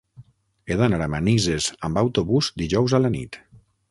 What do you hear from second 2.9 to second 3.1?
a